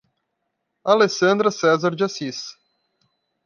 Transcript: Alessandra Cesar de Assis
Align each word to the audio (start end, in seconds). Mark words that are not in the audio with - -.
Alessandra 0.83 1.51
Cesar 1.51 1.93
de 1.93 2.03
Assis 2.03 2.57